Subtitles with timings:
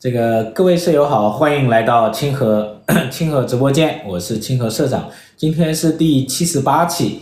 [0.00, 5.10] 这个各位舍友好，欢迎来到清河 清河直播间，我是清河社长。
[5.36, 7.18] 今天是第七十八期，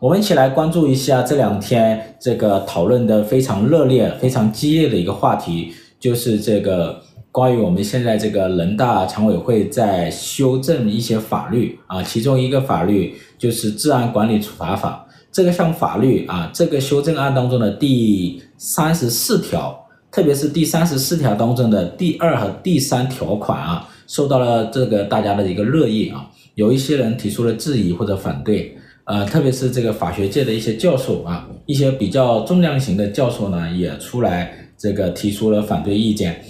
[0.00, 7.00] 我们一起来关注一下这两天这个讨论的非常热烈、非常激烈的一个话题，就是这个
[7.30, 15.06] 关于我们现在这个人大常委会在修正一些法律啊，其中一个法律就是治安管理处罚法。
[15.30, 19.85] 这个项法律啊，这个修正案当中的第三十四条。
[20.16, 36.42] 特别是第三十四条当中的第二和第三条款啊，受到了这个大家的一个热议啊，有一些人提出了质疑或者反对，呃，特别是这个法学界的一些教授啊，一些比较重量型的教授呢，也出来这个提出了反对意见。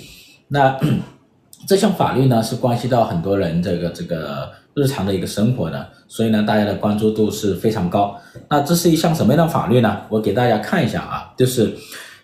[0.46, 0.78] 那
[1.66, 8.16] 这项法律呢，是关系到很多人这个这个日常的一个生活的，所以呢，大家的关注度是非常高。
[8.48, 10.02] 那这是一项什么样的法律呢？
[10.08, 11.76] 我给大家看一下啊，就是。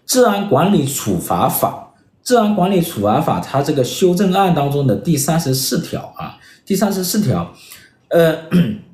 [0.06, 7.52] 治安管理处罚法，治安管理处罚法，它这个修正案当中的第三十四条啊，第三十四条，
[8.08, 8.36] 呃，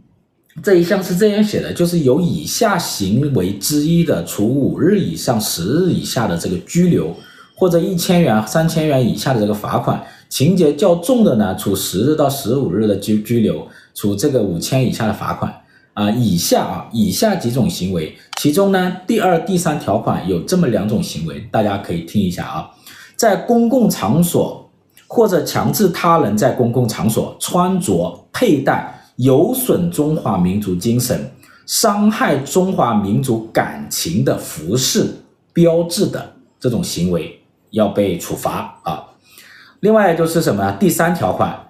[0.62, 7.14] 这一项是这样写的，就是有以下行为之一的，处五日以上十日以下的这个拘留，
[7.56, 15.52] 或者一千元、三千元以下的这个罚款；情节较重的呢，处十日到十五日的拘拘留，处这个五千以下的罚款。
[15.98, 22.70] 啊，以下啊，以下几种行为，其中呢，第二、第三条款有这么两种行为，大家可以听一下啊，
[23.16, 24.70] 在公共场所
[25.08, 31.28] 或者强制他人在公共场所穿着、佩戴有损中华民族精神、
[31.66, 35.04] 伤害中华民族感情的服饰、
[35.52, 37.40] 标志的这种行为，
[37.70, 39.02] 要被处罚啊。
[39.80, 40.70] 另外就是什么？
[40.78, 41.67] 第三条款。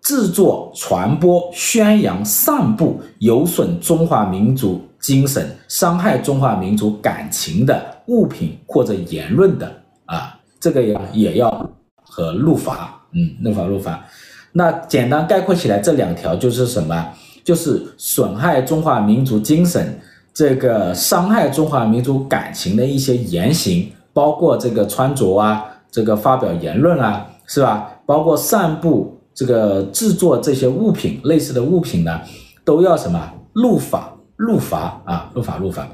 [0.00, 9.70] 制作、传播、宣扬、散布有损中华民族精神、伤害中华民族感情的物品或者言论的
[10.06, 11.70] 啊，这个也也要
[12.02, 14.02] 和入罚，嗯，入罚入罚。
[14.52, 17.06] 那简单概括起来，这两条就是什么？
[17.44, 19.98] 就是损害中华民族精神、
[20.32, 27.90] 这个伤害中华民族感情的一些言行，包括这个穿着啊，这个发表言论啊，是吧？
[28.06, 29.17] 包括散布。
[29.38, 32.20] 这个制作这些物品类似的物品呢，
[32.64, 35.88] 都要什么入法入罚啊，入法入罚。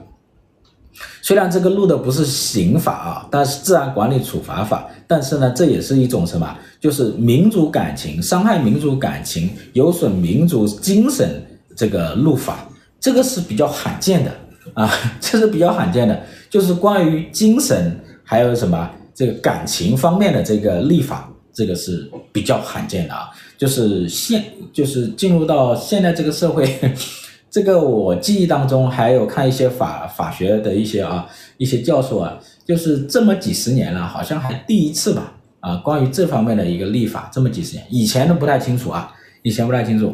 [1.21, 6.57] 虽然这个入的不是刑法啊，但是治安管理处罚法，但是呢，这也是一种什么？
[6.81, 11.45] 就是民族感情伤害民族感情、有损民族精神
[11.77, 12.67] 这个入法，
[12.99, 14.31] 这个是比较罕见的
[14.73, 14.91] 啊，
[15.21, 16.19] 这是比较罕见的，
[16.49, 21.31] 就是关于精神还有什么这个感情方面的这个立法。
[21.55, 26.69] 这个是比较罕见的啊，就是现就是进入到现在这个社会，
[27.49, 31.27] 这个我记忆当中还有看一些法法学的一些啊
[31.57, 40.13] 一些教授啊，就是这么几十年了，好像还第一次吧啊，关于这方面的一个立法，这么几十年，以前都不太清楚啊，以前不太清楚。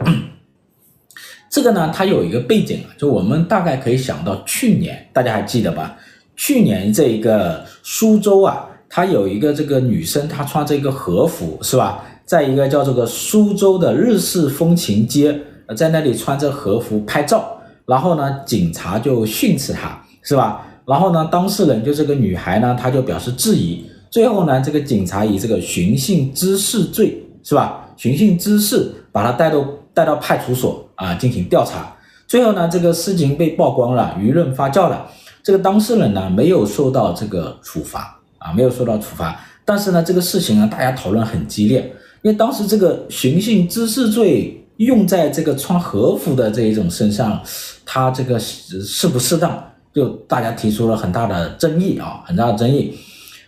[1.50, 5.96] 这个呢，它有一个背景啊，就我们大概可以想到去年，大家还记得吧？
[6.36, 8.66] 去年这一个苏州啊。
[8.92, 12.02] 他有一个这个女生，她穿着一个和服，是吧？
[12.26, 15.40] 在一个叫这个苏州的日式风情街，
[15.76, 17.56] 在那里穿着和服拍照，
[17.86, 20.66] 然后呢，警察就训斥她，是吧？
[20.84, 27.86] 然后呢，当事人就这个女孩呢，她就表示质疑，最后呢，这个警察以这个寻衅滋事罪，是吧？
[27.96, 29.64] 寻衅滋事，把她带到
[29.94, 31.96] 带到派出所啊进行调查，
[32.26, 35.06] 最后呢，这个事情被曝光了，舆论发酵了，
[35.44, 38.19] 这个当事人呢没有受到这个处罚。
[38.40, 41.80] 啊，没有受到处罚，但是呢，这个事情呢，大家讨论很激烈，
[42.22, 47.38] 因为当时这个寻衅滋事罪用在这个穿和服的这一种身上，
[47.84, 49.62] 他这个适不适当，
[49.92, 52.94] 就大家提出了很大的争议啊，很大的争议。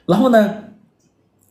[0.04, 0.54] 然后呢，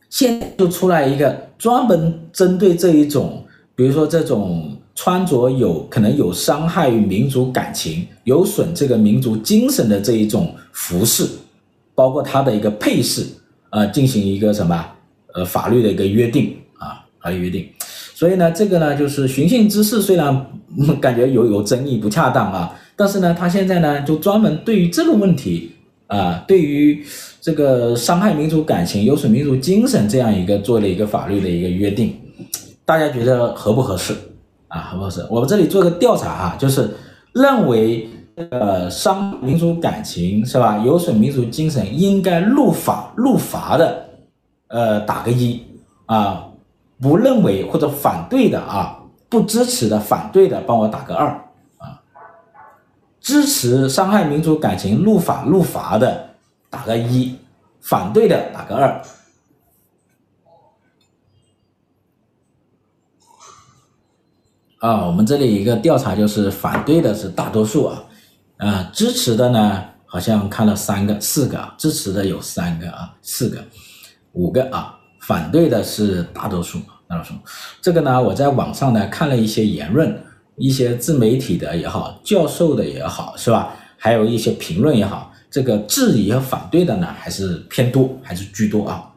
[0.08, 11.26] 现在就出来一个专门针对这一种，比如说这种穿着有可能有伤害于民族感情、有损这个民族精神的这一种服饰。
[11.94, 13.26] 包括他的一个配饰
[13.70, 14.84] 啊，进行一个什么
[15.34, 17.68] 呃法律的一个约定啊，法律约定。
[18.14, 20.46] 所以呢，这个呢就是寻衅滋事，虽然
[21.00, 25.72] 感觉有有争议不恰当啊，但是呢，他现在呢就专门对于这个问题
[26.06, 27.04] 啊，对于
[27.40, 32.14] 这个伤害民族感情、有损民族精神这样一个做了一个法律的一个约定，
[32.84, 34.14] 大家觉得合不合适
[34.68, 34.80] 啊？
[34.92, 35.26] 合不合适？
[35.28, 36.88] 我们这里做个调查啊，就是
[37.32, 38.08] 认为。
[38.34, 40.78] 呃，伤民族感情是吧？
[40.78, 44.08] 有损民族精神，应该入法入罚的，
[44.68, 45.62] 呃，打个一
[46.06, 46.48] 啊。
[47.00, 48.96] 不认为或者反对的啊，
[49.28, 51.28] 不支持的反对的，帮我打个二
[51.78, 52.00] 啊。
[53.20, 56.30] 支持伤害民族感情入法入罚的，
[56.70, 57.36] 打个一，
[57.80, 59.02] 反对的打个二。
[64.78, 68.02] 啊，我们这里一个调查就是反对的是大多数啊。
[68.58, 73.62] 啊，支持的呢好像看了三个、四个，支持的有三个啊、四个、
[74.32, 76.78] 五个啊，反对的是大多数，
[77.08, 77.34] 大多数。
[77.80, 80.16] 这个呢，我在网上呢看了一些言论，
[80.56, 83.74] 一些自媒体的也好，教授的也好，是吧？
[83.96, 89.08] 还有一些评论也好，这个质疑和反对的呢还是偏多，还是居多啊。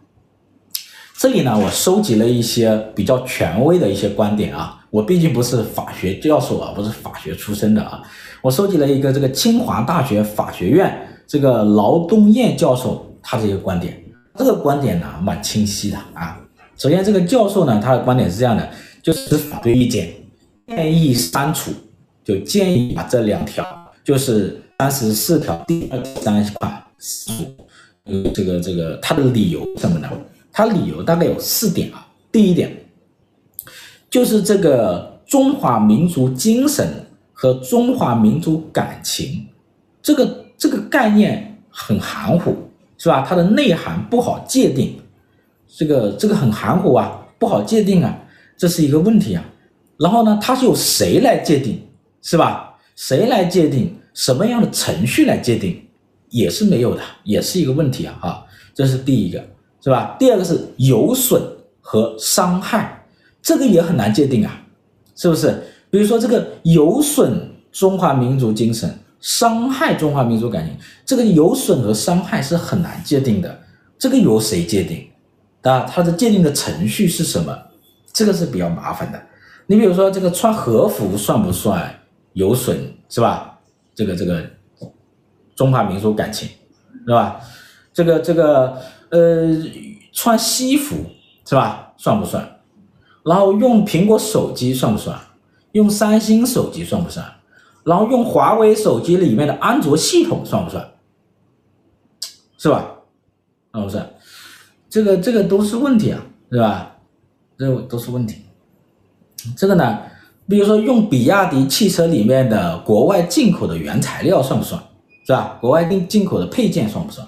[1.17, 4.84] 这里呢，我收集了一些比较权威的一些观点啊。
[4.95, 8.01] 我毕竟不是法学教授啊，不是法学出身的啊。
[8.41, 10.97] 我收集了一个这个清华大学法学院
[11.27, 14.01] 这个劳东燕教授他的一个观点。
[14.37, 16.39] 这个观点呢蛮清晰的啊。
[16.77, 18.69] 首先，这个教授呢他的观点是这样的，
[19.03, 20.13] 就是反对意见，
[20.65, 21.71] 建议删除，
[22.23, 23.65] 就建议把这两条，
[24.01, 27.43] 就是三十四条第二三款删除。
[28.05, 30.09] 呃，这个这个他的理由什么呢？
[30.53, 32.07] 他理由大概有四点啊。
[32.31, 32.71] 第一点
[34.15, 36.87] 就是这个中华民族精神
[37.33, 39.45] 和中华民族感情，
[40.01, 42.55] 这个这个概念很含糊，
[42.97, 43.25] 是吧？
[43.27, 44.95] 它的内涵不好界定，
[45.67, 48.17] 这个这个很含糊啊，不好界定啊，
[48.55, 49.43] 这是一个问题啊。
[49.97, 51.85] 然后呢，它是由谁来界定，
[52.21, 52.73] 是吧？
[52.95, 53.93] 谁来界定？
[54.13, 55.77] 什么样的程序来界定？
[56.29, 58.17] 也是没有的，也是一个问题啊！
[58.21, 59.43] 哈，这是第一个。
[59.83, 60.15] 是吧？
[60.17, 61.41] 第二个是有损
[61.81, 62.94] 和伤害，
[63.45, 64.59] 这个也很难界定啊，
[65.15, 65.61] 是不是？
[65.91, 70.75] 比如说这个有损中华民族精神，伤害中华民族感情，
[71.05, 73.59] 这个有损和伤害是很难界定的，
[73.99, 75.07] 这个由谁界定？
[75.61, 77.55] 啊，它的界定的程序是什么？
[78.11, 79.21] 这个是比较麻烦的。
[79.67, 81.93] 你比如说这个穿和服算不算
[82.33, 82.75] 有损？
[83.09, 83.59] 是吧？
[83.93, 84.43] 这个这个
[85.55, 86.49] 中华民族感情，
[87.05, 87.39] 是吧？
[87.93, 88.75] 这个这个。
[89.09, 89.55] 呃，
[90.11, 90.95] 穿西服
[91.47, 91.93] 是吧？
[91.95, 92.43] 算不算？
[93.25, 95.19] 然后用苹果手机算不算？
[95.71, 97.25] 用三星手机算不算？
[97.83, 100.93] 然后用华为手机里面的安卓系统算不算？
[102.57, 102.85] 是吧？
[103.71, 104.09] 算不算？
[104.89, 106.95] 这个这个都是问题啊，是吧？
[107.57, 108.43] 这个都是问题。
[109.57, 109.99] 这个呢，
[110.47, 114.81] 比如说用比亚迪汽车里面的国外进口的原材料算不算？
[115.25, 115.57] 是吧？
[115.59, 117.27] 国外进进口的配件算不算？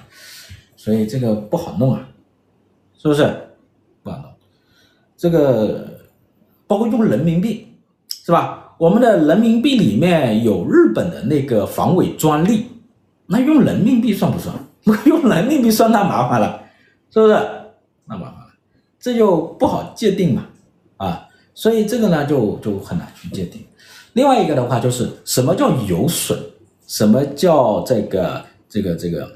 [0.76, 2.08] 所以这个不好弄啊，
[2.98, 3.47] 是不是？
[5.18, 6.00] 这个
[6.68, 7.68] 包括用人民币，
[8.08, 8.76] 是吧？
[8.78, 12.68] 我们的人民币里面有日本的那个防伪专利，
[13.26, 14.56] 那用人民币算不算？
[15.06, 16.62] 用人民币算那麻烦了，
[17.12, 17.34] 是不是？
[18.06, 18.54] 那麻烦了，
[19.00, 20.46] 这就不好界定嘛，
[20.98, 23.62] 啊，所以这个呢就就很难去界定。
[24.14, 26.38] 另外一个的话就是什么叫有损？
[26.88, 29.28] 什么叫这个这个这个？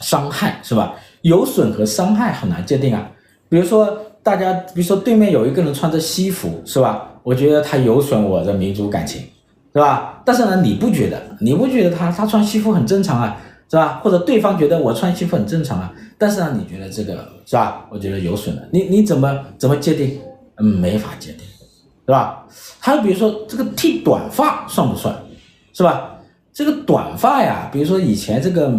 [0.00, 0.94] 伤害是吧？
[1.22, 3.10] 有损和伤害很难界定啊。
[3.48, 7.08] 比如说，大家比如说对面有一个人穿着西服是吧？
[7.22, 9.22] 我觉得他有损我的民族感情，
[9.72, 10.22] 是吧？
[10.24, 11.20] 但是呢，你不觉得？
[11.40, 14.00] 你不觉得他他穿西服很正常啊，是吧？
[14.02, 15.92] 或者对方觉得我穿西服很正常啊？
[16.18, 17.86] 但是呢，你觉得这个是吧？
[17.90, 20.18] 我觉得有损的，你你怎么怎么界定？
[20.56, 21.40] 嗯，没法界定，
[22.06, 22.44] 是吧？
[22.78, 25.14] 还有比如说这个剃短发算不算？
[25.72, 26.16] 是吧？
[26.52, 28.72] 这个短发呀，比如说以前这个。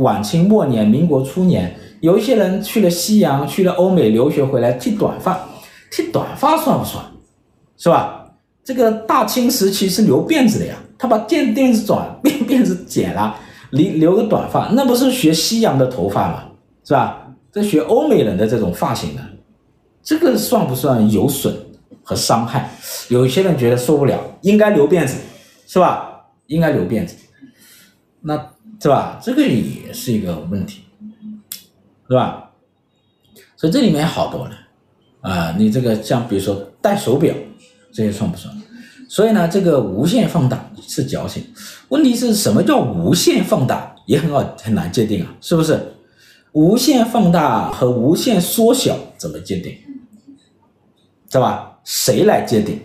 [0.00, 5.40] 晚清末年、民国初年，有一些人去了西洋、去了欧美留学回来剃短发，
[5.88, 7.02] 剃短发算不算？
[7.78, 8.26] 是吧？
[8.64, 13.36] 这个大清时期是留辫子的呀，他把辫辫子短 辫辫子剪了，
[13.70, 16.42] 留留个短发，那不是学西洋的头发吗？
[16.84, 17.28] 是吧？
[17.52, 19.22] 这学欧美人的这种发型呢，
[20.02, 21.54] 这个算不算有损
[22.02, 22.68] 和伤害？
[23.10, 25.16] 有些人觉得受不了，应该留辫子，
[25.68, 26.24] 是吧？
[26.48, 27.14] 应该留辫子，
[28.22, 28.48] 那。
[28.80, 29.20] 是吧？
[29.22, 30.82] 这个也是一个问题，
[32.08, 32.50] 是吧？
[33.56, 34.50] 所以这里面好多了
[35.20, 35.54] 啊！
[35.56, 37.34] 你这个像比如说戴手表，
[37.92, 38.52] 这些算不算？
[39.08, 41.44] 所以呢，这个无限放大是矫情。
[41.88, 43.94] 问题是什么叫无限放大？
[44.06, 45.78] 也很好很难界定啊，是不是？
[46.52, 49.72] 无限放大和无限缩小怎么界定？
[51.30, 51.78] 是吧？
[51.84, 52.80] 谁来界定？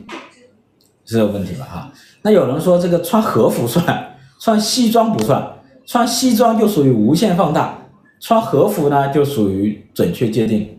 [1.05, 1.65] 是这个问题吧？
[1.65, 5.55] 哈，那有人说这个穿和服算，穿西装不算。
[5.85, 7.79] 穿西装就属于无限放大，
[8.19, 10.77] 穿和服呢就属于准确界定。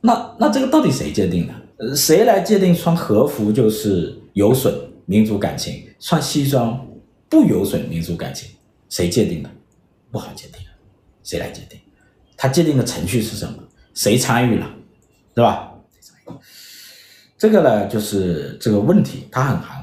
[0.00, 1.96] 那那这个到底谁界定的？
[1.96, 4.72] 谁来界定穿和服就是有损
[5.04, 6.86] 民族感情，穿西装
[7.28, 8.48] 不有损民族感情？
[8.88, 9.50] 谁界定的？
[10.10, 10.60] 不好界定，
[11.24, 11.78] 谁来界定？
[12.36, 13.58] 他界定的程序是什么？
[13.94, 14.70] 谁参与了？
[15.34, 15.72] 对吧？
[17.36, 19.75] 这个呢就是这个问题，它很含。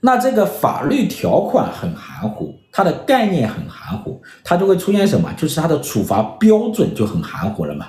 [0.00, 5.32] 那这个法律条款很含糊，它的概念很含糊，它就会出现什么？
[5.36, 7.86] 就是它的处罚标准就很含糊了嘛，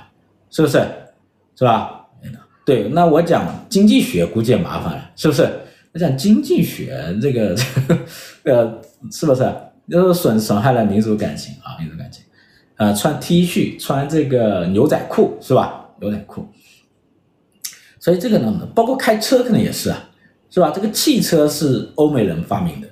[0.50, 0.86] 是不是？
[1.56, 2.06] 是吧？
[2.66, 5.50] 对，那我讲经济学估计也麻烦了，是不是？
[5.94, 7.56] 我讲经济学这个，
[8.44, 9.54] 呃，是不是？
[9.90, 12.24] 就是损损害了民族感情啊，民族感情。
[12.76, 15.86] 呃，穿 T 恤，穿这个牛仔裤，是吧？
[16.00, 16.46] 牛仔裤。
[18.00, 20.07] 所以这个呢，包括开车可能也是啊，
[20.50, 20.72] 是吧？
[20.74, 22.88] 这个汽车是欧美人发明的，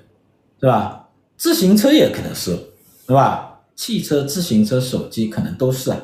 [0.60, 1.08] 是吧？
[1.38, 2.52] 自行车也可能是，
[3.08, 3.60] 是吧？
[3.76, 5.98] 汽车、自行车、手机可能都是啊。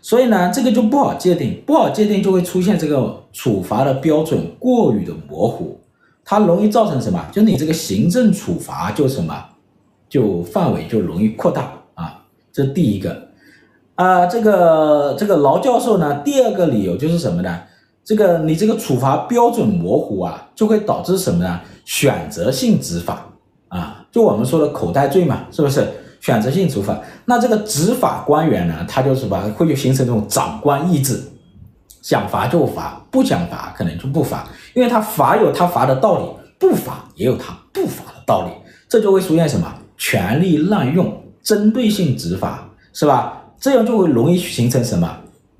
[0.00, 5.80] 所以呢，这个就不好界定，不好界定就会出现这个处罚的标准过于的模糊，
[6.24, 7.26] 它容易造成什么？
[7.32, 9.44] 就你这个行政处罚就什么，
[10.08, 12.24] 就范围就容易扩大啊。
[12.52, 13.28] 这第一个。
[13.96, 17.62] 啊、这个这个劳教授呢，第二个理由就是什么呢？
[18.04, 21.60] 这个你这个处罚标准模糊啊，就会导致什么呢？
[21.84, 23.26] 选择性执法
[23.68, 25.88] 啊，就我们说的口袋罪嘛，是不是？
[26.20, 31.20] 选择性处罚，那这个执法官员呢，他就是把会就形成这种长官意志，
[32.00, 36.24] 想罚就罚，不想罚可能就不罚，因为他罚有他罚的道理，
[36.58, 38.52] 不罚也有他不罚的道理，
[38.88, 39.70] 这就会出现什么？
[39.98, 43.42] 权力滥用、针对性执法，是吧？
[43.60, 45.14] 这样就会容易形成什么？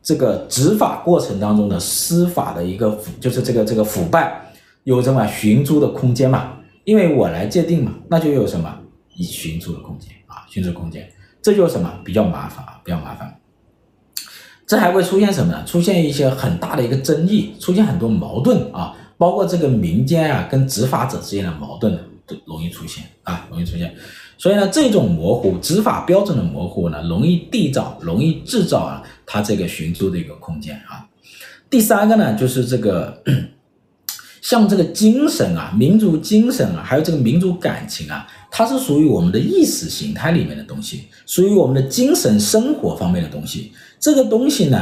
[0.05, 4.53] 这个执法过程当中的司法的一个腐，就是这个这个腐败，
[4.85, 6.59] 有什么寻租的空间嘛？
[6.85, 8.79] 因为我来界定嘛，那就有什么
[9.17, 10.11] 以寻租的空间。
[10.27, 11.09] 啊，寻租空间，
[11.41, 13.41] 这就是什么比较麻烦啊，比较麻烦。
[14.67, 15.65] 这还会出现什么呢？
[15.65, 21.97] 出现一些很大的一个争议，出现很多矛盾啊，包括这个民间啊跟执法者之间的矛盾
[22.27, 23.95] 都容易出现啊，容易出现。
[24.37, 31.07] 所以呢，这种模糊，执法标准的模糊呢，容易缔造，容易制造啊，它这个寻租的一个空间啊。
[31.69, 33.23] 第三个呢，就是这个。
[34.45, 43.73] 像这个精神啊，民族精神啊，还有这个民族感情啊，它是属于我们的意识形态里面的东西，属于我们的精神生活方面的东西。
[43.99, 44.79] 这个东西呢，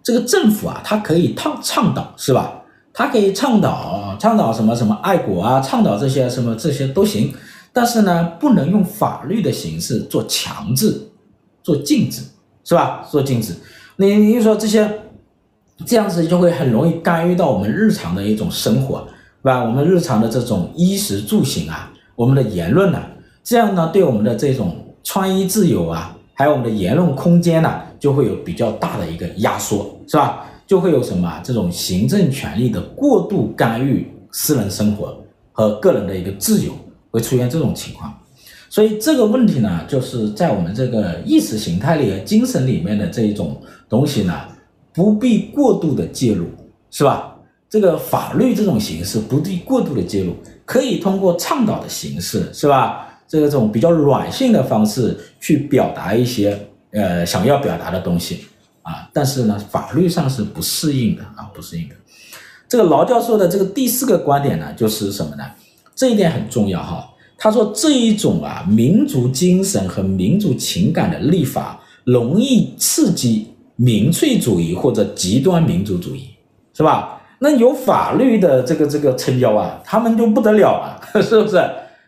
[0.00, 2.62] 这个政府啊，它可以倡倡导，是吧？
[2.92, 7.34] 它可以倡导倡导什么什么爱国啊，倡导这些什么这些都行，
[7.72, 11.08] 但是呢，不能用法律的形式做强制，
[11.64, 12.22] 做禁止，
[12.64, 13.06] 是吧？
[13.10, 13.54] 做禁止。
[13.96, 15.00] 你你说这些。
[15.84, 19.00] 这样子就会很容易干预到我们日常的一种生活，
[19.40, 19.64] 是吧？
[19.64, 23.02] 我们日常的这种衣食住行啊，我们的言论呢，
[23.42, 30.46] 这样呢，对我们的这种穿衣自由啊，还有我们的言论空间呢，就会有比较大的一个压缩，是吧？
[30.64, 35.12] 就会有什么这种行政权力的过度干预私人生活
[35.50, 36.72] 和个人的一个自由，
[37.10, 38.14] 会出现这种情况。
[38.74, 44.34] 所以这个问题呢，就是在我们这个意识形态里、精神里面的这一种东西呢。
[44.92, 46.46] 不必过度的介入，
[46.90, 47.36] 是吧？
[47.70, 53.06] 这个法律这种形式不必过度的介入，可以通过倡导的形式，是吧？
[53.28, 56.58] 这个这种比较软性的方式去表达一些
[56.90, 58.46] 呃想要表达的东西
[58.82, 61.94] 啊，但是呢，法律上是不适应的啊，不适应的。
[62.68, 65.44] 这个劳教授的这个第四个观点呢，就是什么呢？
[65.94, 67.08] 这一点很重要哈。
[67.36, 73.50] 他说这一种啊民族精神和民族情感的立法容易刺激。
[73.76, 76.28] 民粹主义或者极端民族主义，
[76.72, 77.20] 是吧？
[77.40, 81.60] 那有法律的这个这个撑腰啊，他们就不得了了， 是不是？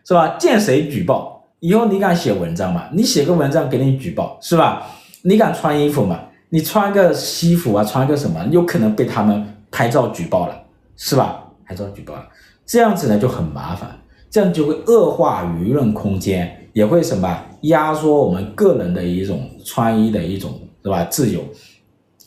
[0.04, 0.37] 是吧？
[0.38, 2.85] 见谁举报，以后你敢写文章吗？
[2.92, 4.87] 你写个文章给你举报，是吧？
[5.23, 6.21] 你敢穿衣服吗？
[6.50, 10.56] 你穿个西服啊，穿个什么，有可能被他们拍照举报了，
[10.97, 11.42] 是吧？
[11.66, 12.25] 拍照举报了，
[12.64, 13.90] 这样子呢就很麻烦，
[14.37, 20.61] 这样就会恶化舆论空间，也会什么压缩我们个人的一种穿衣的一种。
[20.83, 21.05] 是吧？
[21.07, 21.40] 自由，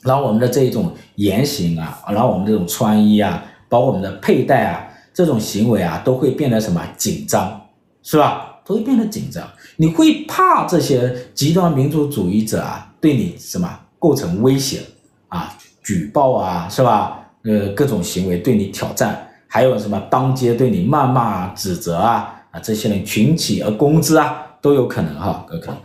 [0.02, 7.62] 然后我们的这一种言行啊，然后我们这种穿衣啊，包括我们的佩戴啊，这种行为啊，都会变得什么紧张，
[8.04, 8.60] 是吧？
[8.66, 9.48] 都会变得紧张。
[9.78, 14.82] 你会怕这些极端民族主义者啊，对你什么构成威胁
[15.30, 15.56] 啊？
[15.82, 17.30] 举报啊，是吧？
[17.44, 22.36] 呃，各种行为对你挑战，还有什么当街对你谩骂、指责啊？
[22.52, 25.78] 啊，这些人群起而攻之啊，都有可能哈，有可能。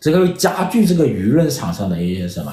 [0.00, 2.52] 这个会加剧这个舆论场上的一些什么，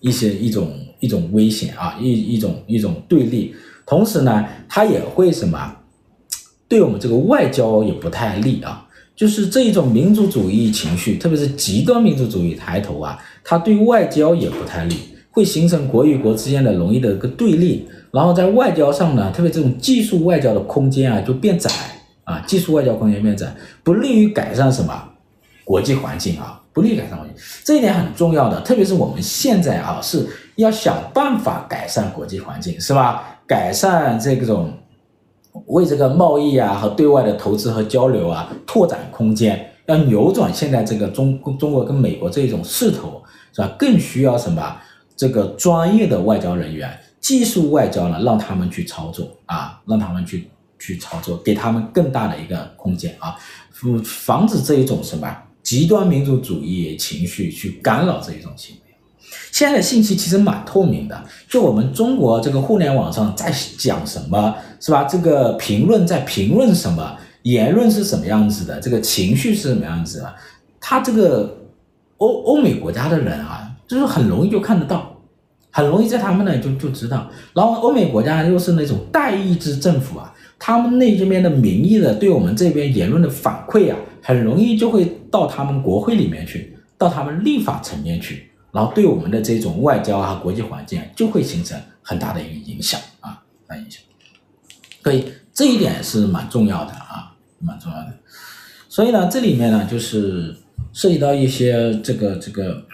[0.00, 3.54] 一些一种一种危险啊，一一种一种对立，
[3.86, 5.76] 同时呢，它也会什么，
[6.68, 8.86] 对我们这个外交也不太利啊。
[9.14, 14.96] 就是这一种民族主义情绪，特别是极端民族主义抬头啊，它对外交也不太利，
[15.30, 21.70] 会形成国与国之间的容易的一个对立，然后在外交上呢，特别这种技术外交的空间啊就变窄
[22.24, 24.92] 啊，技术外交空间变窄，不利于改善什么
[25.64, 26.56] 国际环境啊。
[26.72, 33.40] 不利于改善环境，这一点很重要的，特别是我们现在啊，是要想办法改善国际环境，是吧？
[33.44, 34.72] 改善这种
[35.66, 43.20] 为这个贸易啊和对外的投资和交流啊拓展空间，要扭转现在这个中中国跟美国这种势头，
[43.52, 43.74] 是吧？
[43.76, 44.76] 更需要什么？
[45.20, 50.48] 这个专业的外交人员，技术外交呢，让他们去操作啊，让他们去
[50.78, 53.36] 去操作，给他们更大的一个空间啊，
[53.70, 55.30] 防防止这一种什么
[55.62, 58.80] 极端民族主义情绪去干扰这一种行为。
[59.52, 65.04] 现在的信息其实蛮透明的，就我们中国这个互联网上在讲什么，是吧？
[65.04, 70.34] 这个评论在评论什么，言论是什么样子的，这个情绪是什么样子的，
[70.80, 71.58] 他这个
[72.16, 75.09] 欧欧美国家的人啊，就是很容易就看得到，
[75.70, 77.30] 很容易在他们那里就就知道。
[77.54, 88.50] 然后欧美国家又是那种代议制政府啊，他们那这边的民意的对我们这边言论的反馈啊，很容易就会到他们国会里面去，到他们立法层面去。
[88.72, 94.00] 然后对我们的这种外交啊、国际环境就会形成很大的一个影响啊，大影响。
[95.02, 98.12] 所以这一点是蛮重要的啊，蛮重要的。
[98.88, 100.54] 所以呢，这里面呢就是
[100.92, 102.84] 涉及到一些这个这个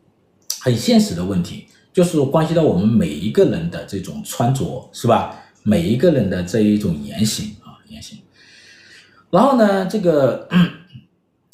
[0.60, 5.36] 很现实的问题，就是关系到我们每一个人的这种穿着，是吧？
[5.62, 8.18] 每一个人的这一种言行啊，言行。
[9.30, 10.48] 然后呢，这个。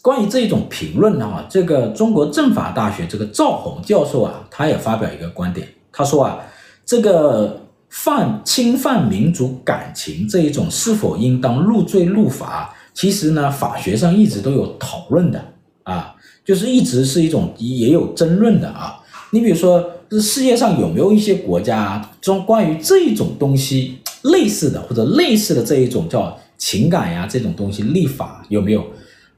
[0.01, 6.39] 关于这一种评论的话，这个中国政法大学这个赵宏教授啊，他也发表一个观点，他说啊，
[6.87, 15.45] 这个犯侵犯民族感情这一种是否应当入罪入罚，其实呢，法学上一直都有讨论的
[15.83, 16.15] 啊，
[16.45, 19.01] 就是一直是一种也有争论的啊。
[19.31, 28.83] 你比如说，这世界上有没有一些国家中关于这一种东西类似的或者类似的这一种叫情感呀这种东西立法有没有？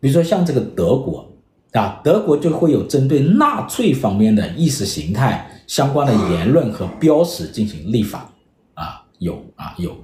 [0.00, 1.28] 比如说像这个德国
[1.72, 8.32] 啊，德国就会有针对纳粹方面的意识形态相关的言论和标识进行立法
[8.74, 9.94] 啊，有啊有，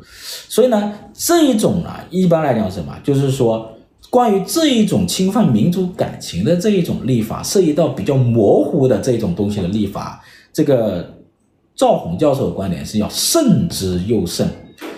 [0.49, 3.73] 所以呢，这一种啊，一般来讲什么，就是说
[4.11, 10.23] 关于这一种侵犯民族感情的这一种立法，涉及到比较模糊的这种东西的立法，
[10.57, 11.15] 这个
[11.75, 14.49] 赵宏教授的观点是要慎之又慎，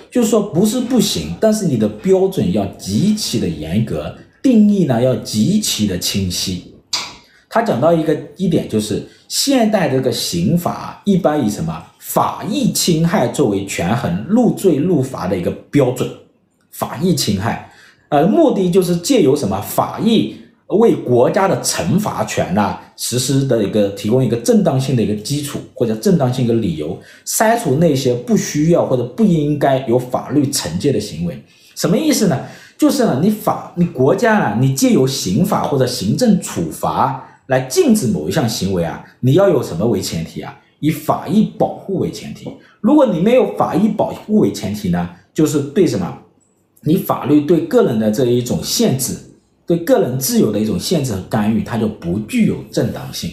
[0.09, 4.15] 就是说不是不行，但是你的标准要极其的严格。
[4.41, 6.73] 定义呢要极其的清晰。
[7.49, 16.09] 他讲到一个一点，就是现代这个刑法一般以什么法益侵害作为权衡入罪入罚的一个标准。
[16.71, 17.69] 法益侵害，
[18.11, 20.37] 呃，目的就是借由什么法益
[20.77, 31.43] 为国家的惩罚权呐、实施的一个提供一个正当性的一个基础或者正当性的理由，筛除那些不需要或者不应该有法律惩戒的行为。
[31.75, 32.39] 什么意思呢？
[32.77, 40.57] 就是呢，你法你国家啊，你借由刑法或者行政处罚来禁止某一项行为啊，你要有什么为前提啊？
[40.81, 42.49] 以法益保护为前提。
[42.81, 46.19] 如果你没有法益保护为前提呢，就是对什么？
[46.83, 49.17] 你法律对个人的这一种限制，
[49.69, 53.31] 对个人自由的一种限制和干预，它就不具有正当性。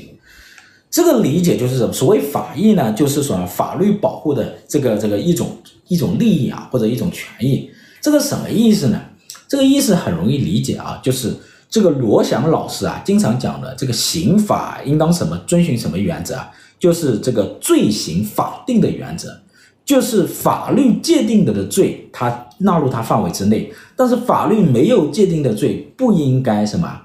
[0.92, 1.94] 这个理解就是什么？
[1.94, 7.72] 所谓法益呢，就是说法律保护的这个这个一种一种利益啊，或者一种权益。
[8.02, 9.02] 这个什么意思呢？
[9.48, 11.34] 这个意思很容易理解啊，就是
[11.70, 19.38] 这个罗翔老师啊经常讲的这个刑法应当什么遵循什么原则啊，就是这个罪刑法定的原则，
[19.86, 27.02] 就是法律界定的的罪，它纳入它范围之内，但是法律没有界定的罪不应该什么，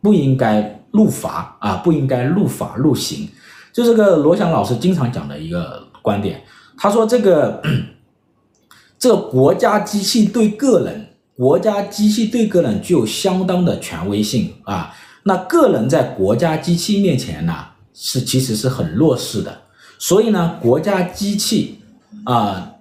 [0.00, 3.28] 不应该入罚啊，不应该入法入刑，
[3.72, 6.42] 就这个罗翔老师经常讲的一个观点，
[6.78, 7.60] 他说这个
[8.98, 11.08] 这个国家机器对个人。
[11.34, 17.54] 国家机器对个人具有相当的权威性啊，那个人在国家机器面前呢，
[17.94, 19.62] 是其实是很弱势的，
[19.98, 21.78] 所以呢，国家机器
[22.24, 22.74] 啊，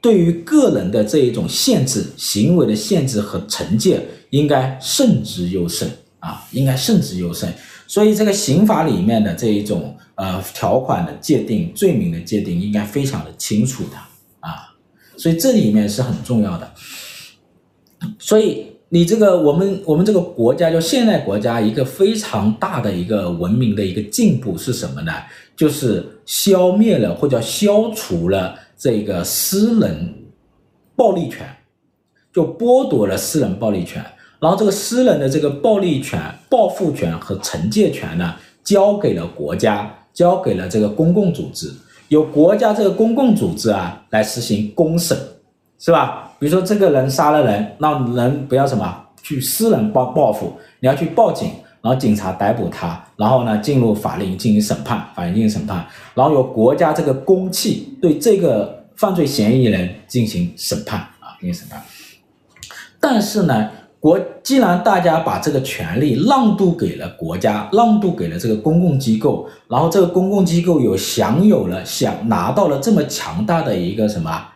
[0.00, 4.00] 对于个人的这一种限制、行为的限制和惩戒，
[4.30, 7.52] 应该慎之又慎啊，应该慎之又慎。
[7.86, 13.96] 所以这个刑法里面的这一种呃条款的界定、罪名的界定，应该非常的清楚的
[14.40, 14.74] 啊，
[15.16, 16.72] 所以这里面是很重要的。
[18.18, 25.12] 所以你这个我们我们这个国家就现代国家一个非常大的一个文明的一个进步是什么呢？
[25.56, 30.14] 就是消灭了或者消除了这个私人
[30.94, 31.44] 暴力权，
[32.32, 34.04] 就剥夺了私人暴力权，
[34.38, 41.72] 然后这个私人的这个暴力权、报复权和惩戒权呢，交给了国家，交给了这个公共组织，
[42.08, 45.18] 由国家这个公共组织啊来实行公审，
[45.78, 46.25] 是吧？
[46.38, 61.82] 比如说这个人杀了人，那人不要什么去私人报报复，你要去报警，然后警察逮捕他，然后呢进入法庭进行审判，法院进行审判，然后由国家这个公器对这个犯罪嫌疑人进行审判啊，进行审判。
[63.00, 63.70] 但是呢，
[64.00, 74.46] 国既然大家把这个权利让渡给了国家，让渡给了这个公共机构，然后这个公共机构有享有了想拿到了这么强大的一个什么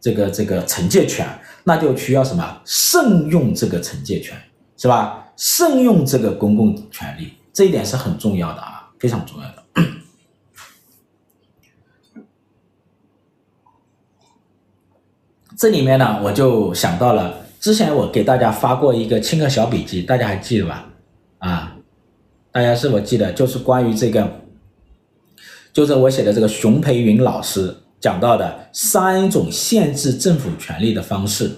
[0.00, 1.26] 这个这个惩戒权，
[1.64, 4.36] 那就需要什么慎用这个惩戒权，
[4.76, 5.24] 是吧？
[5.36, 9.62] 慎用这个公共权利，这一点是很重要的啊，非常重要的。
[15.56, 20.88] 这里面呢，我就想到了之前我给大家发过一个清河小笔记，大家还记得吧？
[21.38, 21.76] 啊，
[22.52, 23.32] 大家是否记得？
[23.32, 24.40] 就是关于这个，
[25.72, 31.50] 就是我写的这个熊培云老师讲到的三种限制政府权力的方式，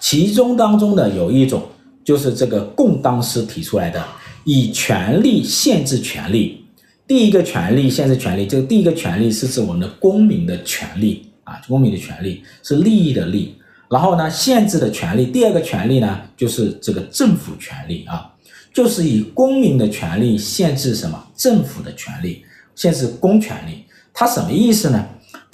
[0.00, 1.62] 其中当中的有一种
[2.04, 4.04] 就是这个贡当时提出来的，
[4.44, 6.64] 以权力限制权利。
[7.06, 11.30] 第一个权利限制权利，这个第一个权利是指我们的公民的权利。
[11.44, 13.54] 啊，公民的权利是利益的利，
[13.88, 18.34] 然后呢，限制的权利，第二个权利呢，就是这个政府权利啊，
[18.74, 21.24] 就是以公民的权利限制什么？
[21.36, 23.84] 政府的权利，限制公权力。
[24.12, 25.06] 它什么意思呢？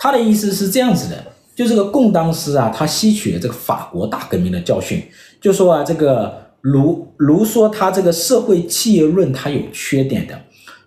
[0.03, 5.01] 他的意思是这样子的，就这个贡当斯啊，他吸取了这个法国大革命的教训，
[5.41, 10.37] 就说啊，这个卢卢梭他这个社会契约论，他有缺点的。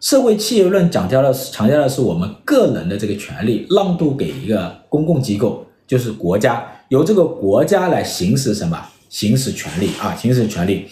[0.02, 8.78] 社会契约论讲究的是强调的是我们个人的这个权利让渡给一个公共机构，就是国家，由这个国家来行使什么？
[9.08, 10.88] 行使权利啊，行使权利。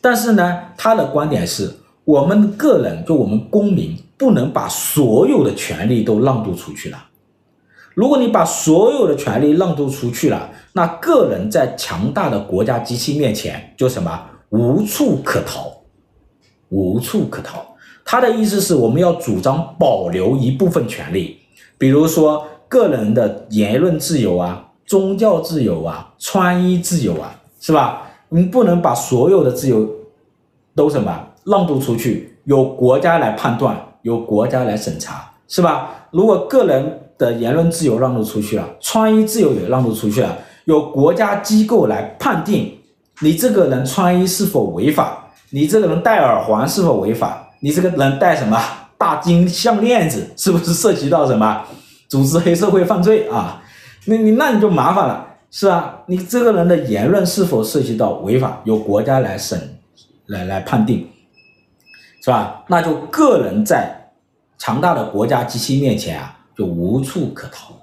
[0.00, 1.68] 但是呢，他的观点是
[2.04, 6.98] 我们个人，就我们公民，不能把所有的权利都让渡出去了。
[7.94, 14.20] 如果你把所有的权利让渡出去了，那个人在强大的国家机器面前就什么？
[14.50, 15.72] 无处可逃，
[16.68, 17.64] 无处可逃。
[18.04, 21.38] 他的意思是我们要主张保留一部分权利，
[21.78, 28.02] 比如说个人的言论自由啊、宗教自由啊、穿衣自由啊，是吧？
[28.28, 29.88] 你不能把所有的自由
[30.74, 36.08] 都什么让渡出去，由国家来判断，由国家来审查，是吧？
[36.10, 42.78] 如果个人的言论自由让渡出去了，穿衣自由也让渡出去了，由国家机构来判定
[43.20, 47.40] 你这个人穿衣是否违法，你这个人戴耳环是否违法。
[47.60, 48.60] 你这个人戴什么
[48.98, 51.64] 大金项链子，是不是涉及到什么
[52.08, 53.62] 组织黑社会犯罪啊？
[54.04, 56.02] 那你那你就麻烦了，是吧？
[56.04, 59.78] 你这个人的言论是否涉及到违法，由国家来审，
[60.26, 61.08] 来来判定，
[62.22, 62.64] 是吧？
[62.68, 64.10] 那就个人在
[64.58, 67.74] 强大的国家机器面前啊，就无处可逃，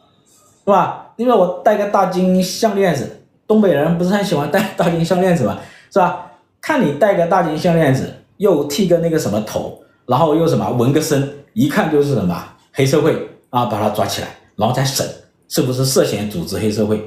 [0.64, 1.14] 是吧？
[1.18, 5.60] 因为我戴个大金项链子，东北人不是很喜欢戴大金项链子吗？
[5.92, 6.32] 是吧？
[6.60, 8.18] 看你戴个大金项链子。
[8.42, 13.14] 又剃个那个什么头，然后又什么纹个身，一看就是什么黑社会
[13.52, 15.08] 啊，把他抓起来，然后再审，
[15.48, 17.00] 是不是涉嫌组织黑社会？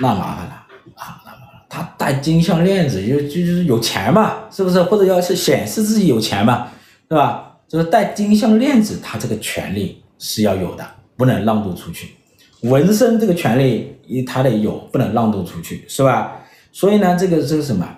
[0.00, 0.52] 那麻烦了
[0.94, 1.66] 啊，那麻烦了。
[1.68, 4.82] 他戴金项链子就就是有钱嘛，是不是？
[4.84, 6.68] 或者要是显示自己有钱嘛，
[7.06, 7.58] 对吧？
[7.68, 10.84] 就是戴金项链子，他这个权利是要有的，
[11.16, 12.14] 不能让渡出去。
[12.62, 16.40] 纹身这个权利他得有，不能让渡出去，是吧？
[16.72, 17.88] 所以呢，这个这个什么？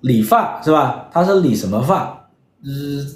[0.00, 1.08] 理发是吧？
[1.12, 2.28] 他是理什么发？
[2.64, 2.70] 呃，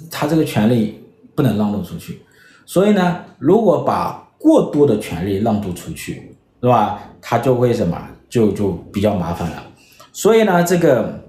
[0.09, 1.03] 他这个权利
[1.35, 2.21] 不能让渡出去。
[2.65, 7.01] 所以呢，如果把过多的权利让渡出去，是吧？
[7.21, 7.99] 他就会什么？
[8.29, 9.63] 就就比较麻烦了。
[10.13, 11.23] 所以呢，这个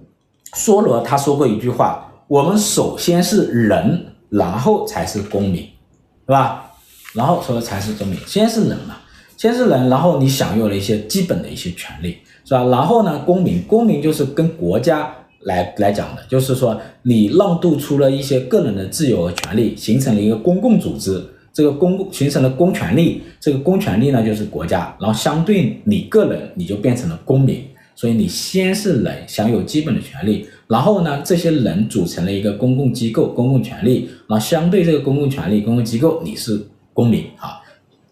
[0.55, 6.72] 梭罗他说过一句话：我们首先是人，然后才是公民，是吧？
[7.15, 8.97] 然后说才是公民，先是人嘛，
[9.37, 12.65] 先是人，然后你享有了一些基本的一些权利，是吧？
[12.65, 15.15] 然后呢，公民，公民就是跟国家。
[15.45, 21.21] 来来讲的，就是说你让渡出了一些个人的自由和权利，形成了一个公共组织，
[21.53, 27.61] 这个公形成了公权力，这个公权力呢就是国家，然后相对你个人你就变成了公民，
[27.97, 37.61] 所以你先是人享有基本的权利，然后呢这些人组成了一个公共机构，公共权力，然后相对这个公共权力，公共机构你是公民啊，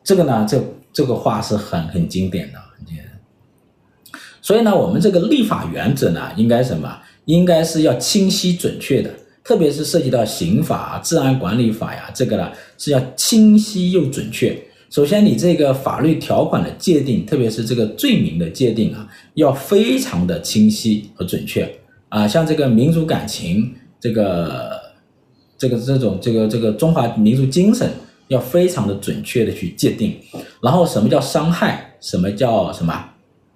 [0.03, 0.63] 这个呢这
[0.93, 3.07] 这个话是很很经典的，很经典。
[4.43, 6.99] 所以呢我们这个立法原则呢应该什么？
[7.27, 9.11] 应该是要清晰准确的，
[9.45, 14.59] 特别是涉及到刑法、治安管理法呀，这个呢是要清晰又准确。
[14.89, 21.73] 首先，你这个法律条款的界定，特别是这个罪名的界定啊，要非常的清晰和准确
[22.09, 22.27] 啊。
[22.27, 24.73] 像这个民族感情，这个
[25.57, 27.89] 这个这种这个这个中华民族精神，
[28.31, 30.19] 要非常的准确的去界定。
[30.63, 31.97] 然后，什么叫伤害？
[32.01, 33.11] 什么叫什么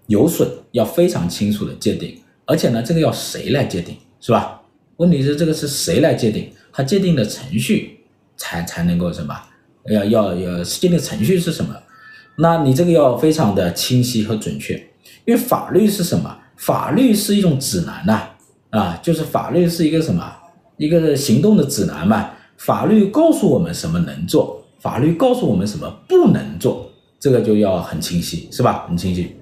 [0.08, 0.46] 有损？
[0.72, 2.16] 要非常清楚的界定。
[2.44, 4.60] 而且呢，这个要谁来界定，是吧？
[4.98, 6.52] 问题是这个是谁来界定？
[6.72, 8.00] 他界定的程序
[8.36, 9.34] 才才能够什么？
[9.90, 11.74] 要要要界定程序是什么？
[12.36, 14.74] 那你这个要非常的清晰和准确，
[15.24, 16.36] 因为法律是什么？
[16.56, 18.28] 法律是一种指南呐、
[18.70, 20.34] 啊，啊，就是法律是一个什么？
[20.76, 22.30] 一个行动的指南嘛。
[22.56, 28.84] 法律告诉我们什么能做，法律告诉我们什么不能做，这个就要很清晰，是吧？
[28.86, 29.34] 很清晰。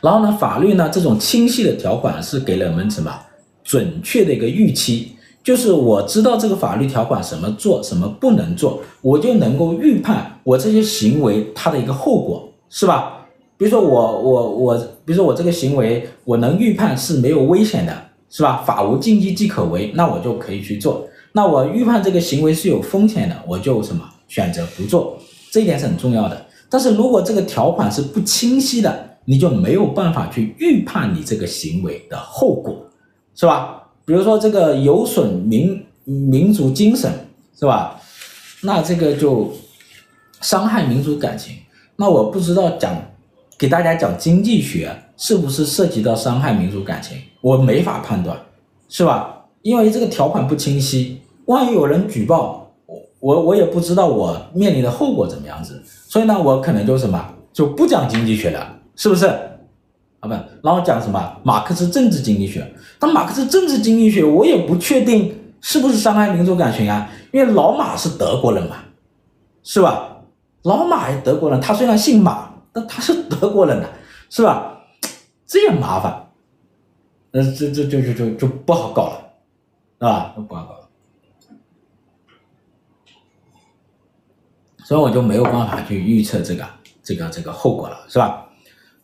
[0.00, 3.12] 然后呢，法律呢，这种清晰的条款是给了我们什么
[3.64, 5.08] 准确的一个预期，
[5.42, 13.26] 就是我知道这个法律条款什么做，什么不能做，我就能够预判我这些行为它的一个后果，是吧？
[13.56, 17.92] 比如说我我我，比如说我这个行为，我能预判是没有危险的，
[18.30, 18.62] 是吧？
[18.64, 21.08] 法无禁忌即可为，那我就可以去做。
[21.32, 25.18] 那我预判这个行为是有风险的，我就什么选择不做，
[25.50, 26.46] 这一点是很重要的。
[26.70, 32.74] 但是如果这个条款是不清晰的，你就没有办法去预判你这个行为的后果，
[33.34, 33.82] 是吧？
[34.06, 37.12] 比如说这个有损民民族精神，
[37.60, 38.00] 是吧？
[38.62, 39.52] 那这个就
[40.40, 41.54] 伤害民族感情。
[41.96, 42.96] 那我不知道讲
[43.58, 48.34] 给大家讲经济学是不是涉及到伤害民族感情，我没法判断，
[48.88, 49.44] 是吧？
[49.60, 52.61] 因为这个条款不清晰，万一有人举报
[53.22, 58.80] 我，我也不知道我面临的后果怎么样子，所以呢，我可能就什么就不讲经济学了。
[58.96, 59.26] 是不是？
[60.20, 62.74] 啊不，然后讲什么马克思政治经济学？
[62.98, 67.10] 但马克思政治经济学，我也不确定是不是伤害民族感情啊？
[67.32, 68.76] 因为老马是德国人嘛，
[69.62, 70.18] 是吧？
[70.64, 73.88] 老马也德国人，他虽然姓马，但他是德国人的，
[74.28, 74.82] 是吧？
[75.46, 76.28] 这也麻烦，
[77.30, 79.32] 那，这这就就就就不好搞了，
[79.98, 80.34] 是吧？
[80.36, 80.88] 不好搞了，
[84.92, 86.62] 所以我就没有办法去预测这个
[87.02, 88.46] 这个这个后果了，是吧？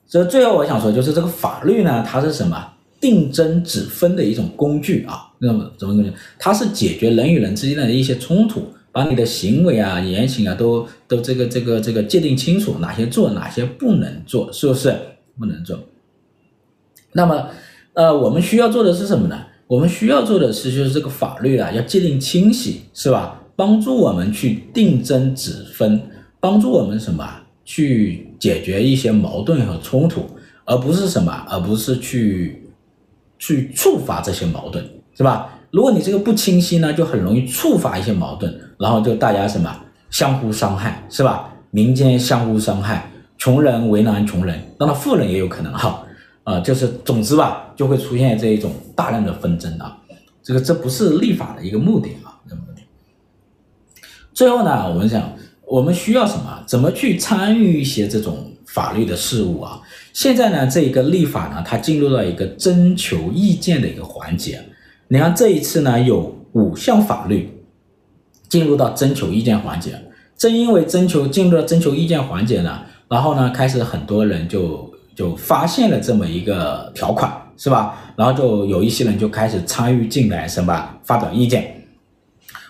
[0.06, 2.62] 这最后我想说，就是这个法律呢，它是什么？
[3.00, 5.32] 定争止分的一种工具啊。
[5.38, 6.12] 那么怎么工具？
[6.38, 14.94] 它是解决人与人之间的一些冲突，把你的行为啊、言行啊都都这个这个这个界定清楚，哪些做，哪些不能做，是不是
[15.38, 15.80] 不能做？
[17.12, 17.48] 那么，
[17.94, 19.46] 呃，我们需要做的是什么呢？
[19.66, 23.40] 我们需要做的是，就是这个法律啊，要界定清晰，是吧？
[23.58, 26.00] 帮助我们去定争止分，
[26.38, 27.28] 帮助我们什么？
[27.64, 30.24] 去解决一些矛盾和冲突，
[30.64, 32.62] 而不是什么，而不是去
[33.36, 35.48] 去触发这些矛盾，是吧？
[35.72, 39.76] 如果你这个不清晰呢，就很容易触发一些矛盾，然后就大家什么
[40.08, 41.52] 相互伤害，是吧？
[41.72, 46.06] 民间相互伤害，穷人为难穷人，当然富人也有可能哈，
[46.44, 49.98] 啊、就是总之吧，就会出现这一种大量的纷争啊，
[50.42, 52.27] 这个这不是立法的一个目的啊，目的。
[54.38, 55.20] 最后呢，我们想。
[55.66, 56.64] 我们需要什么？
[56.66, 59.78] 怎么去参与一些这种法律的事务啊？
[60.14, 64.64] 现在呢，这一个立法呢，它进入到一个征求意见的一个环节。
[65.08, 67.52] 你看这一次呢，有五项法律
[68.48, 69.92] 进入到征求意见环节。
[70.38, 78.14] 正因为征求进入到征求意见环节呢，然后呢，开始很多人就就发现了这么一个条款，是吧？
[78.16, 81.84] 然后就有一些人就开始参与进来，什么发表意见。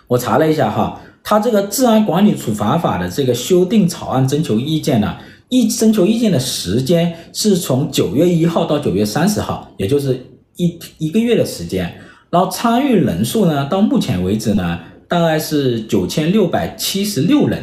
[0.08, 1.00] 我查了一下哈。
[1.28, 5.14] 他这个治安管理处罚法的这个修订草案征求意见呢，
[5.50, 10.18] 一征求意见的时间是从九月一号到九月三十号，也就是
[10.56, 12.00] 一一个月的时间。
[12.30, 17.62] 然后参与人数呢，到目前为止呢，大概是九千六百七十六人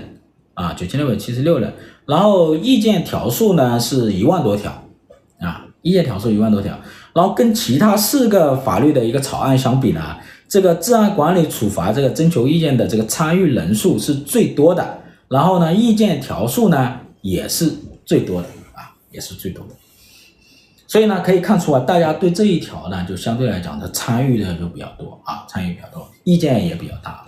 [0.53, 1.73] 啊，九千六百七十六人。
[2.05, 4.71] 然后意见条数呢是一万多条
[5.39, 6.79] 啊，意见条数一万多条。
[7.15, 10.17] 然后跟其他四个法律的一个草案相比呢。
[10.55, 17.69] 这个治安管理处罚这个征求意见的这个参与人数是最多的，然后呢，意见条数呢也是
[18.05, 19.75] 最多的啊，也是最多的。
[20.87, 27.25] 所以呢，可以看出啊，大家对这一条呢，就相对来讲，它参与的就比较多啊，参与比较多，意见也比较大。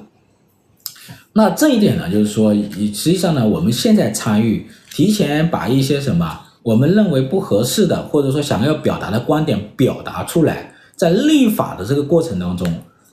[1.34, 12.66] 那这一点呢，就是说，实际上呢，我们现在参与，提前把一些什么我们认为不合适的，或者说想要表达的观点表达出来，在立法的这个过程当中。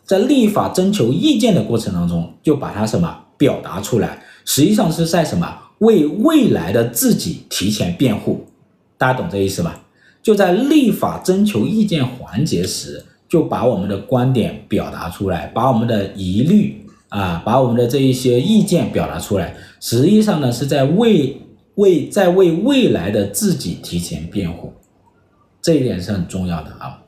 [0.04, 8.44] 在立法征求意见的过程当中，就把它什么表达出来，实际上是在什么为未来的自己提前辩护，
[8.98, 9.80] 大家懂这意思吧？
[10.22, 21.36] 就在立法征求意见环节时，就把我们的观点表达出来，把我们的疑虑啊，把我们的这一些意见表达出来，实际上呢是在为
[21.74, 24.72] 为在为未来的自己提前辩护，
[25.60, 27.00] 这一点是很重要的啊。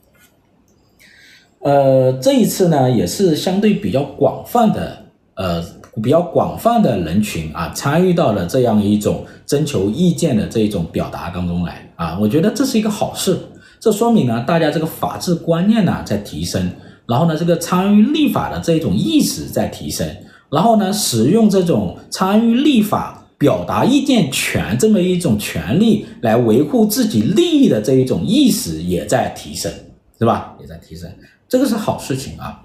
[1.60, 5.60] 呃，这一次呢，也是相对比较广泛的，呃，
[6.00, 13.36] 比较广泛的人群啊，参与到了这样一种征求意见的这种表达当中来啊，我觉得这是一个好事，
[13.80, 16.70] 这说明呢，大家这个法治观念呢在提升，
[17.08, 20.06] 然后呢，这个参与立法的这种意识在提升，
[20.50, 29.72] 然后呢，使用这种参与立法表达意见权这么一种权利来维护自己利益的这一种意识也在提升。
[30.18, 30.56] 是吧？
[30.58, 31.10] 也在提升，
[31.48, 32.62] 这个是好事情啊。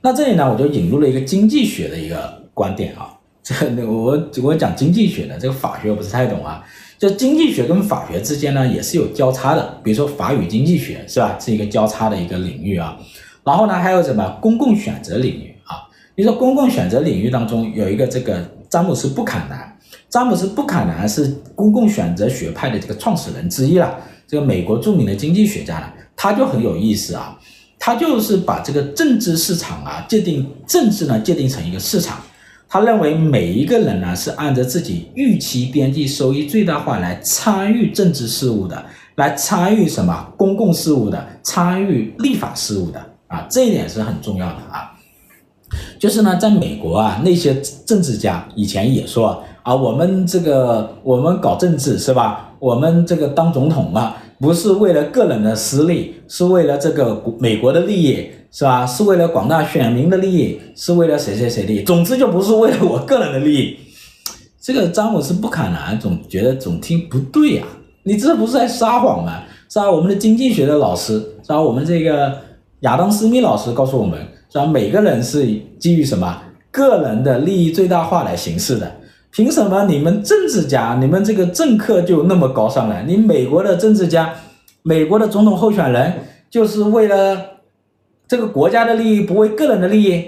[0.00, 3.12] 那这里呢，我就引入了一个经济学的一个观点啊。
[3.42, 3.54] 这
[3.86, 6.64] 我我讲经济学的，这个法学我不是太懂啊。
[6.98, 9.78] 就经济学跟法学之间呢，也是有交叉的。
[9.84, 12.96] 比如说法语经济学是吧，是一个交叉的一个领域啊。
[13.44, 15.86] 然后呢，还有什么公共选择领域啊？
[16.14, 23.98] 比如说公共选择领域当中有一个这个詹姆斯·布坎南，詹姆斯·布坎南是公共选择学派的这个创始人之一了。
[24.26, 27.38] 这个美国著名的经济学家呢，他就很有意思啊，
[27.78, 32.18] 他就是把这个政治市场啊界定政治呢界定成一个市场。
[32.68, 38.84] 他认为每一个人呢是按照自己预期边际收益最大化来参与政治事务的，
[39.14, 44.92] 来参与什么公共事务的，参与立法事务的啊，这一点是很重要的啊。
[45.98, 52.52] 就是呢，在美国啊，那些政治家以前也说啊，我们这个我们搞政治是吧？
[52.58, 58.28] 我们这个当总统啊，不是为了个人的私利，是为了这个美国的利益。
[58.52, 58.86] 是吧？
[58.86, 61.82] 是为了广大选民的利益，是为了谁谁谁利益？
[61.82, 63.76] 总之就不是为了我个人的利益。
[64.58, 69.42] 这个詹姆斯·布坎南总觉得总听不对呀、啊，你这不是在撒谎吗？
[69.68, 69.90] 是吧？
[69.90, 71.60] 我们的经济学的老师，是吧？
[71.60, 72.34] 我们这个
[72.80, 74.18] 亚当·斯密老师告诉我们，
[74.50, 74.64] 是吧？
[74.64, 75.46] 每个人是
[75.78, 78.90] 基于什么个人的利益最大化来行事的。
[79.36, 83.04] 凭什么你们政治家、你们这个政客就那么高尚呢？
[83.06, 84.32] 你美国的政治家、
[84.82, 86.14] 美国的总统候选人
[86.48, 87.52] 就是为了。
[88.28, 90.24] 这个国家的利益不为个人的利益，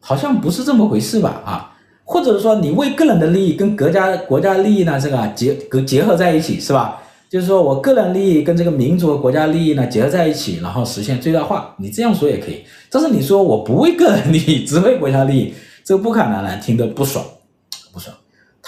[0.00, 1.40] 好像不是这么回事吧？
[1.46, 1.72] 啊，
[2.04, 5.56] 或者说你为个人的利益跟国家国家利益呢这个结
[5.86, 7.00] 结合在一起是吧？
[7.30, 11.74] 就是说我个人利益跟这个民族和国家利益呢结合在一起，然后实现最大化。
[11.78, 12.62] 你这样说也可以。
[12.90, 15.54] 但是你说我不为个人利益，只为国家利益，
[15.84, 17.24] 这个不可能呢，听得，不爽。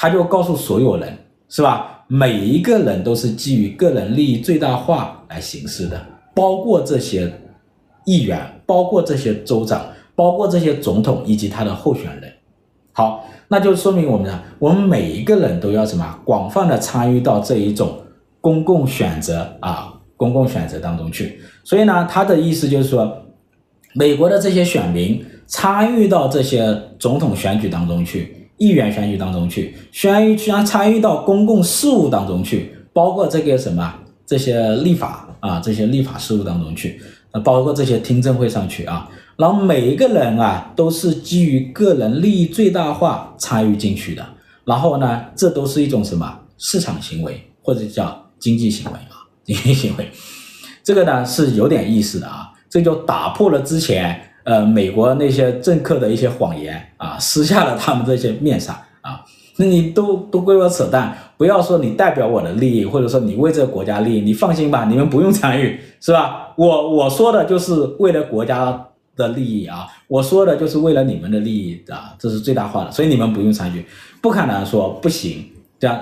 [0.00, 1.12] 他就告诉所有人
[1.48, 2.04] 是吧？
[2.06, 6.00] 每一个人都是基于个人利益最大化来行事的，
[6.34, 7.32] 包括这些。
[8.04, 9.84] 议员包括这些州长，
[10.14, 12.32] 包括这些总统以及他的候选人。
[12.92, 17.98] 好，那就说明我们呢，我们每一个人都要什么广泛的参与到这一种
[18.40, 21.38] 公共选择啊，公共选择当中去。
[21.62, 23.14] 所以呢，他的意思就是说，
[23.94, 33.94] 美国的这些选民参与到这些总统选举当中去，议员选举当中去，参与去参与到公共事务当中去，包括这个什么
[34.26, 37.00] 这些立法啊，这些立法事务当中去。
[37.30, 44.26] 呃，包括这些听证会上去啊，然后每一个人啊都是基于个人利益最大化参与进去的，
[44.64, 50.08] 然后呢，这都是一种什么市场行为或者叫经济行为啊，经济行为，
[50.82, 54.18] 这个呢是有点意思的啊，这就打破了之前
[54.48, 59.22] 呃美国那些政客的一些谎言啊，撕下了他们这些面纱啊。
[59.56, 66.54] 那你都都归我扯淡，不要说你代表我的利益，或者说你为这个国家利益，你放心吧，你们不用参与，是吧？
[66.56, 73.84] 我我说的就是为了国家的利益啊，我说的就是为了你们的利益啊，这是最大化的，所以你们不用参与，
[74.22, 75.44] 不可能说不行，
[75.78, 76.00] 这样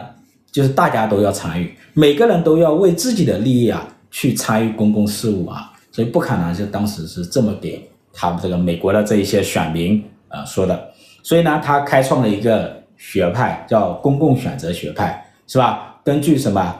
[0.52, 10.90] 就是大家都要参与，每个人都要为自己的利益啊去参与公共事务啊，所以不可能就当时是这么给他们这个美国的这一些选民啊说的，
[11.22, 12.74] 所以呢，他开创了一个。
[12.98, 16.00] 学派叫公共选择学派，是吧？
[16.02, 16.74] 根据什么？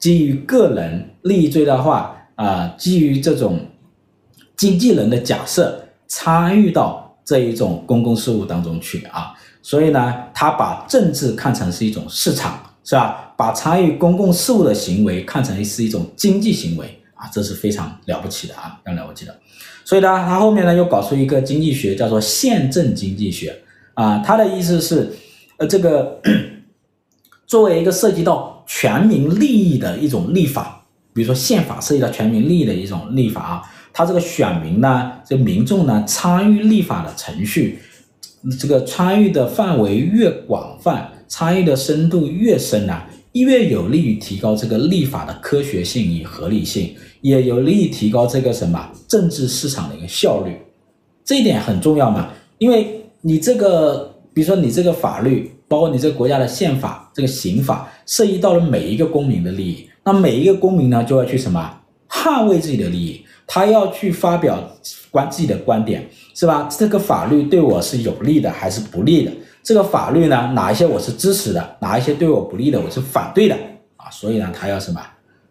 [0.00, 3.60] 基于个人利益最大化啊、基于这种
[4.56, 9.32] 经纪人的假设，参与到这一种公共事务当中去啊。
[9.62, 13.32] 所以呢，他把政治看成是一种市场，是吧？
[13.36, 19.38] 把参与公共事务的行为看成是一种经济行为啊，这是非常了不起的啊，非常了不起的。
[19.84, 23.56] 所以呢，他后面呢又搞出一个经济学，叫做宪政经济学
[23.94, 25.10] 啊，他的意思是。
[25.60, 26.18] 呃，这个
[27.46, 33.62] 作为一个涉及到全民利益的一种立法，比如说宪法涉及到全民利益的一种立法啊，
[33.92, 37.78] 他这个选民呢，这民众呢，参与立法的程序，
[38.58, 50.56] 这个参与的范围越广泛，参与的深度越深呢，越有利于提高这个立法的科学性与合理性，也有利于提高这个什么政治市场的一个效率，
[51.24, 54.08] 这一点很重要嘛，因为你这个。
[54.32, 64.70] 比如说你这个法律，包括你这个国家的宪法、这个刑法，涉及到了每一个公民的利益，那每一个公民呢，就要去什么捍卫自己的利益，他要去发表
[65.10, 66.68] 观自己的观点，是吧？
[66.70, 69.32] 这个法律对我是有利的还是不利的？
[69.62, 73.54] 这个法律呢，哪一些我是支持的，哪一些对我不利的，我是反对的
[73.96, 74.10] 啊？
[74.10, 75.00] 所以呢，他要什么？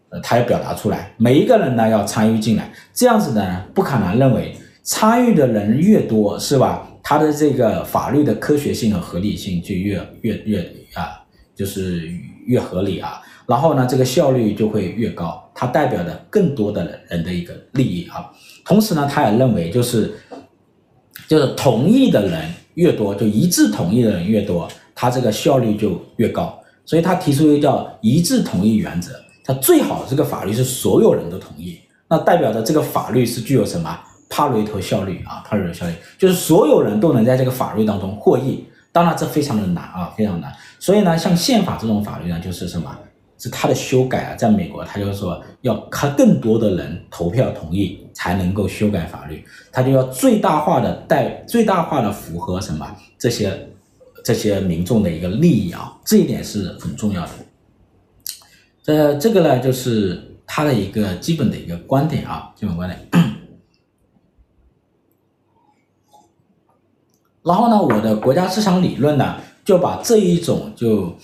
[0.10, 6.88] 呃，他要表达出来，每一个人呢要参与进来，这样子呢，不可能认为参与的人越多，是吧？
[7.04, 10.62] 他的这个法律的科学性和合理性就越越越
[10.96, 11.22] 啊，
[11.56, 12.12] 就是
[12.48, 18.32] 越合理啊，然后呢，这个效率就会越高，它代表的更多的人的一个利益啊。
[18.66, 20.14] 同时呢，他也认为就是
[21.28, 24.66] 就是同意的人越多，就一致同意的人越多，
[24.96, 26.58] 它这个效率就越高。
[26.86, 29.12] 所以他提出一个叫一致同意原则，
[29.44, 31.78] 他最好这个法律是所有人都同意，
[32.08, 35.44] 那代表着这个法律是具有什么帕雷托效率啊？
[35.46, 38.64] 帕雷托效率就是所有人都能在这个法律当中获益。
[38.92, 40.52] 当然这非常的难啊，非常难。
[40.80, 42.90] 所以呢，像宪法这种法律呢，就是什么？
[43.40, 53.66] 是它的修改啊，在美国，他就是说要看更多的人投票同意才能够修改法律，他就要最大化的带最大化的符合什么这些。
[54.22, 57.32] 这些民众的一个利益啊，这一点是很重要的。
[58.84, 63.00] 这这个呢，就是他的一个基本的一个观点啊，基本观点。
[67.42, 71.16] 然后呢，我的国家市场理论呢，就把这一种就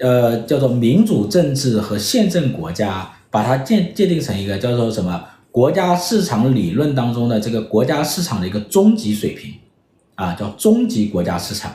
[0.00, 9.54] 呃叫做民主政治和宪政国家，把它界界定成一个叫做什么国家市场理论当中的这个国家市场的一个终极水平
[10.14, 11.72] 啊，叫终极国家市场。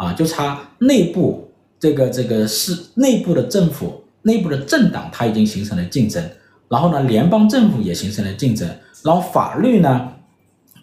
[0.00, 1.50] 啊，就差内部
[1.80, 6.22] 这个这个是内部的政府、内部的政党，它已经形成了竞争，
[6.68, 8.68] 然后呢，联邦政府也形成了竞争，
[9.02, 10.08] 然后法律呢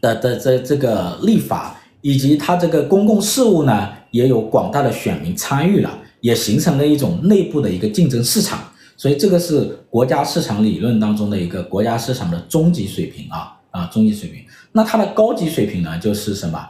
[0.01, 8.59] 的的这这个立法以及它这个公共事务呢，也有广大的选民参与了，也形成了一种内部的一个竞争市场，
[8.97, 14.43] 所以这个是国家市场理论当中的一个国家市场的终极水平啊啊，终极水平。
[14.71, 16.67] 那它的高级水平呢，就是什么？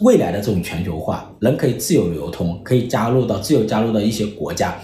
[0.00, 4.76] 未来的这种全球化，人可以自由流通，可以加入到自由加入到一些国家，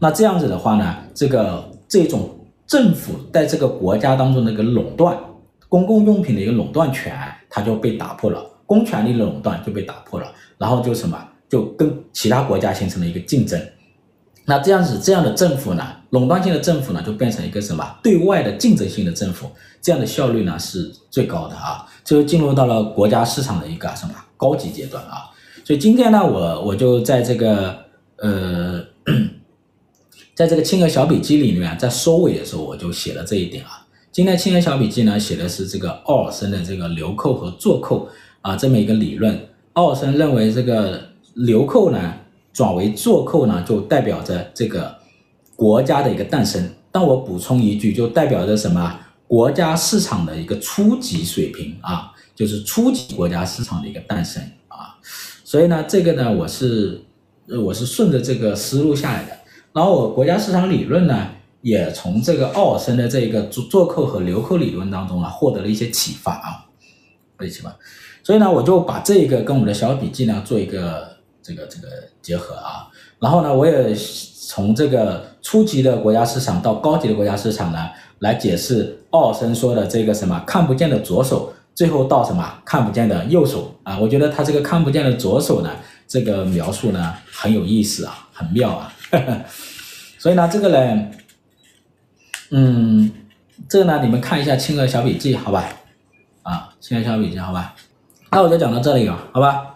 [0.00, 5.16] 那这样子的话呢，这个这种政府在这个国家当中的一个垄断，
[5.68, 7.16] 公共用品的一个垄断权，
[7.48, 10.26] 它就被打破了，公权力的垄断就被打破了，
[10.58, 11.16] 然后就什么，
[11.50, 13.60] 就跟其他国家形成了一个竞争。
[14.46, 19.50] 那这样子，这样的政府呢，垄断性的政府呢，就变成一个什么对外的竞争性的政府，
[19.82, 25.30] 这样的效率呢是最高的啊，就进入到了国家市场的一个什么高级阶段啊。
[25.62, 27.76] 所以今天呢，我我就在这个
[28.16, 28.82] 呃，
[30.34, 33.86] 在这个清河小笔记里面，在收尾的时候我就写了这一点啊。
[34.10, 38.08] 今天清河小笔记呢写的是这个奥尔森的这个流扣和做扣
[38.40, 39.38] 啊这么一个理论。
[39.74, 41.09] 奥尔森认为这个
[41.44, 42.14] 流寇呢。
[42.52, 44.92] 转为做寇呢，就代表着这个
[45.54, 46.68] 国家的一个诞生。
[46.90, 48.98] 但我补充一句，就代表着什么？
[49.28, 54.98] 国家市场的一个初级水平啊，就是初级国家市场的一个诞生啊。
[55.44, 57.00] 所以呢，这个呢，我是
[57.64, 59.30] 我是顺着这个思路下来的。
[59.72, 61.28] 然后我国家市场理论呢，
[61.62, 66.66] 也从这个奥尔森的这个做做扣和流扣理论当中啊，获得了一些启发啊，
[67.40, 67.74] 一些启发。
[68.24, 71.08] 所以呢，我就把这个跟我们的小笔记呢做一个。
[71.42, 71.88] 这个这个
[72.20, 72.88] 结合啊，
[73.18, 77.88] 然后呢，我也从这个初级的国家市场到高级的国家市场呢，
[78.18, 83.98] 来解释奥森说的这个什么看不见的左手，最后到什么看不见的右手啊。
[83.98, 85.70] 我觉得他这个看不见的左手呢，
[86.06, 88.92] 这个描述呢很有意思啊，很妙啊。
[89.10, 89.40] 呵呵，
[90.18, 91.06] 所以呢，这个呢，
[92.50, 93.10] 嗯，
[93.68, 95.64] 这个呢，你们看一下清河小笔记，好吧？
[96.42, 97.74] 啊，清河小笔记，好吧？
[98.32, 99.69] 那我就讲到这里了，好吧？